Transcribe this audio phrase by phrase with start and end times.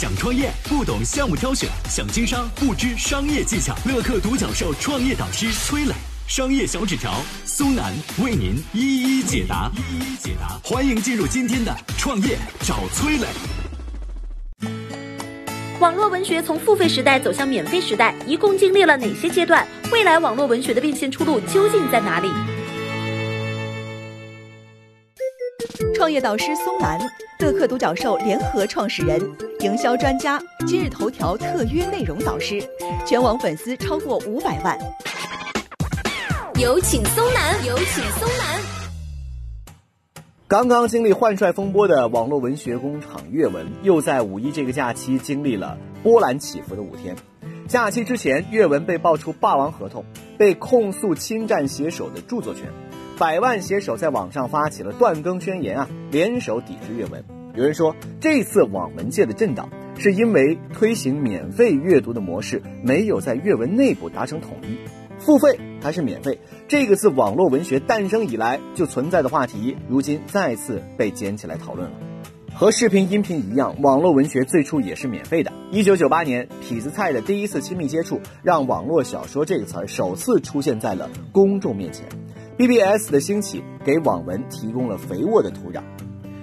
[0.00, 3.76] 想创业不懂项目挑选，想经商不知商业技巧。
[3.84, 5.92] 乐客独角兽创业导师崔磊，
[6.26, 7.92] 商业小纸条苏南
[8.24, 9.70] 为您一一解答。
[9.76, 13.26] 一一解答，欢迎进入今天的创业找崔磊。
[15.80, 19.68] 网络文学从付费时代走向免费时代，一共经历了哪些阶段？
[19.92, 22.30] 未来网络文学的变现出路究竟在哪里？
[26.00, 26.98] 创业导师松南，
[27.40, 29.20] 乐客独角兽联合创始人，
[29.60, 32.58] 营销专家，今日头条特约内容导师，
[33.06, 34.78] 全网粉丝超过五百万。
[36.58, 38.62] 有请松南，有请松南。
[40.48, 47.14] 刚刚经历换帅风波的网络文学工厂阅文，又在五一这个假期经历了波澜起伏的五天。
[47.68, 50.02] 假期之前，阅文被爆出霸王合同，
[50.38, 52.64] 被控诉侵占写手的著作权。
[53.20, 57.22] 百万写手在网上发起了断更宣言啊，联手抵制阅文。
[57.54, 64.78] 有人说，这次网文界的震荡是因为推行免费阅读的模式没有在阅文内部达成统一。
[65.18, 71.96] 付费还是免费，这个自网络文学诞生以来就存在的话题，如今再次被捡起来讨论了。
[72.54, 75.52] 和视频、音频一样，网络文学最初也是免费的。
[75.70, 82.06] 一九九八年，痞子蔡的第一次亲密接触，让网络小说这个词儿首次出现在了公众面前。
[82.60, 85.80] BBS 的兴起给网文提供了肥沃的土壤，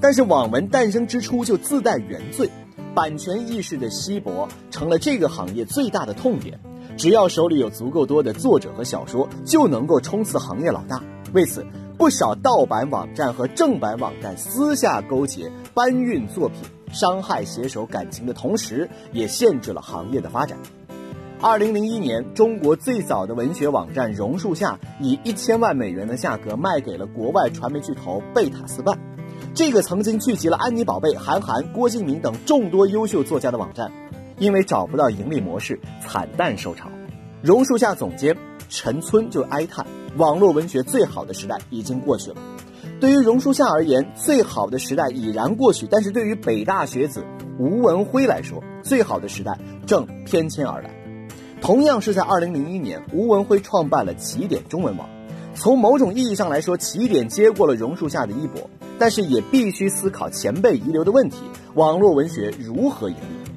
[0.00, 2.48] 但是网文诞生之初就自带原罪，
[2.94, 6.58] 版权意识的稀薄成了这个行业最大的痛点。
[6.96, 11.02] 只要手里有足够多的作者和小说，就能够冲刺行业老大。
[11.34, 11.62] 为此，
[11.98, 20.56] 不少盗版网站和正版网站私下勾结搬运作品，伤害写手感情的同时，也限制了行业的发展。
[21.40, 28.98] 二零零一年，中国最早的文学网站榕树下以一千万美元的价格卖给了国外传媒巨头贝塔斯办。
[29.54, 33.92] 这个曾经聚集了安妮宝贝、韩寒、郭敬明等众多优秀作家的网站，
[34.38, 36.90] 因为找不到盈利模式，惨淡收场。
[37.40, 38.36] 榕树下总监
[38.68, 39.86] 陈村就哀叹
[40.18, 42.36] ：“网络文学最好的时代已经过去了。”
[43.00, 47.24] 对于榕树下而言，最好的时代已然过去；但是对于北大学子
[47.60, 49.56] 吴文辉来说，最好的时代
[49.86, 50.97] 正翩跹而来。
[51.60, 55.08] 同样是在二零零一年，吴文辉创办了起点中文网。
[55.54, 61.38] 从某种意义上来说，起点接过了榕树下的衣钵，但是也必须思考前辈遗留的问题：
[61.74, 63.50] 网络文学如何盈利？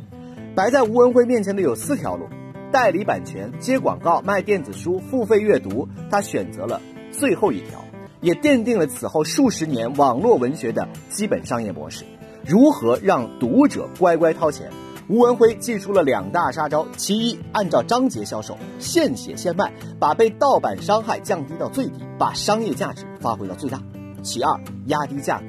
[0.55, 2.25] 摆在吴文辉面前的有四条路：
[2.71, 5.87] 代理版权、接广告、卖电子书、付费阅读。
[6.09, 7.79] 他选择了最后一条，
[8.19, 12.03] 也奠定了此后数十年网络文学的基本商业模式：
[12.43, 14.71] 如何让读者乖乖掏钱？
[15.11, 23.77] 吴文辉祭出了两大杀招：其一，按照章节销售，现写现卖，把被盗版伤害降低到最低，把商业价值发挥到最大；
[24.23, 25.43] 其二，压低价格。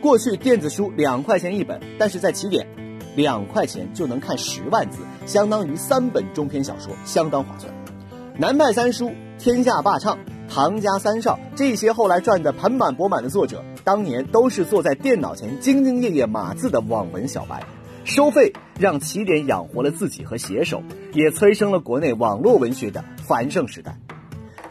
[0.00, 2.64] 过去电子书两块钱一本，但是在起点，
[3.16, 7.74] 两块钱就能看十万字，相当于三本中篇小说，相当划算。
[8.38, 9.10] 南派三叔、
[9.40, 10.16] 天下霸唱、
[10.48, 17.60] 唐家三少这些后来赚得盆满钵满的作者，当年都是坐在电脑前兢兢业业码字的网文小白。
[18.10, 20.82] 收费让起点养活了自己和写手，
[21.12, 23.96] 也催生了国内网络文学的繁盛时代。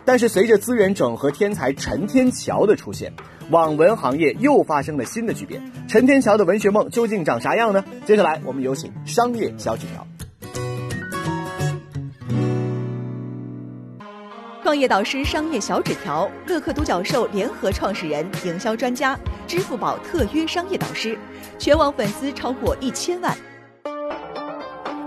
[0.03, 3.13] 但是随着资源整合天才陈天桥的出现，
[3.49, 5.71] 网文行业又发生了新的巨变。
[5.87, 7.85] 陈天桥的文学梦究竟长啥样呢？
[8.05, 10.05] 接下来我们有请商业小纸条。
[14.69, 21.17] 创业导师商业小纸条，乐客独角兽联合创始人，营销专家，支付宝特约商业导师，
[21.57, 23.35] 全网粉丝超过一千万。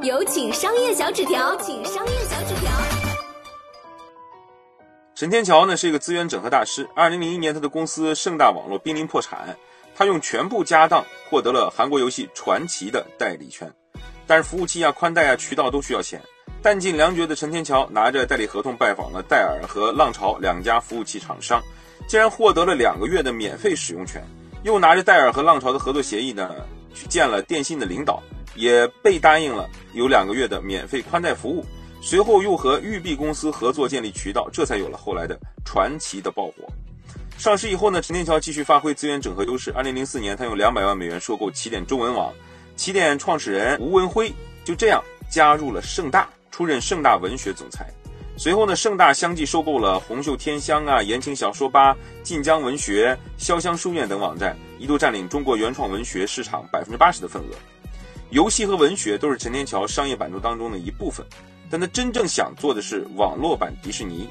[0.03, 2.73] 有请商业小纸条，请商业小纸条。
[5.15, 6.89] 陈天桥呢是一个资源整合大师。
[6.97, 9.57] 二零零一年，他的公司盛大网络濒临破产，
[9.95, 13.73] 他用全部家当获得了韩国游戏传奇的代理权，
[14.27, 16.21] 但是服务器啊、宽带啊、渠道都需要钱。
[16.63, 21.61] 弹尽粮绝的陈天桥拿着代理合同拜访了戴尔和浪潮两家服务器厂商，
[22.07, 24.23] 竟然获得了两个月的免费使用权，
[24.63, 26.55] 又拿着戴尔和浪潮的合作协议呢，
[26.95, 28.23] 去见了电信的领导，
[28.55, 31.67] 也被答应了有两个月的免费宽带服务。
[32.01, 36.53] 随后又和育碧公司合作建立渠道，这才有了后来的传奇的爆火。
[37.39, 39.73] 上市以后呢，陈天桥继续发挥资源整合优势。
[39.73, 42.33] 二零零四年，他用两百万美元收购起点中文网，
[42.77, 44.33] 起点创始人吴文辉
[44.65, 46.29] 就这样加入了盛大。
[46.53, 47.91] 出任盛大文学总裁，
[48.37, 57.55] 随后呢，盛大相继收购了红袖添香啊、言情小说吧、晋江文学、潇湘书院等网站，一度占领中国原创文学市场百分之八十的份额。
[58.29, 61.27] 游戏和文学都是陈天桥商业版图当中的一部分，
[61.71, 64.29] 但他真正想做的是网络版迪士尼。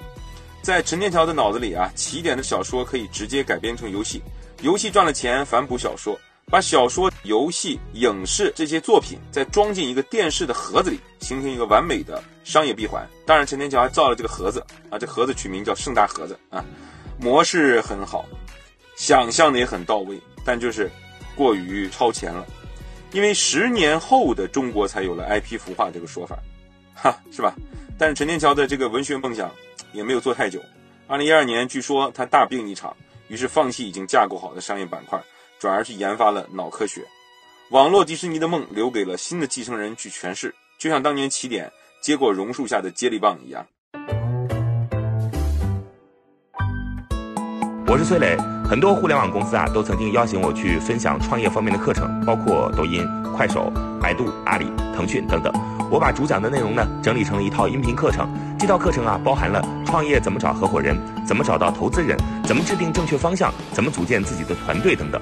[0.62, 4.22] 在陈天桥的脑子里啊，起点的小说可以直接改编成游戏，
[4.62, 6.16] 游戏赚了钱反哺小说，
[6.52, 13.08] 把小说、游戏、影视这些作品再装进一个电视的盒子里，形成一个完美的商业闭环。
[13.26, 16.62] 当然，陈天桥还造了这个盒子啊，这盒子取名叫“盛大盒子”啊，
[17.18, 18.26] 模式很好，
[18.98, 20.92] 想象的也很到位，但就是
[21.38, 22.46] 过于超前了。
[23.14, 26.38] 因为十年后的中国才有了 IP 孵化这个说法，
[26.94, 27.56] 哈，是吧？
[27.98, 29.50] 但是陈天桥的这个文学梦想
[29.94, 30.62] 也没有做太久。
[31.08, 32.94] 二零一二年，据说他大病一场，
[33.30, 35.18] 于是放弃已经架构好的商业板块。
[35.62, 37.04] 转而去研发了脑科学，
[37.70, 41.72] 网络迪士尼的梦留给了新的继承人去诠释，就像当年起点
[42.02, 43.64] 接过榕树下的接力棒一样。
[47.86, 48.36] 我是崔磊，
[48.68, 53.08] 很多互联网公司啊都曾经邀请我去分享创业方面的课程，包括抖音、
[53.38, 53.72] 快手、
[54.02, 54.66] 百度、阿里、
[54.96, 55.54] 腾讯等等。
[55.92, 65.22] 我把主讲的内容呢整理成了一套音频课程，这套课程啊包含了创业怎么找合伙人，怎么找到投资人，怎么制定正确方向，怎么组建自己的团队等等。